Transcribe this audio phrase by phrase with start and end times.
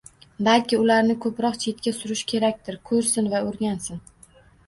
[0.45, 4.01] Balki ularni ko'proq chetga surish kerakdir, ko'rsin va o'rgansin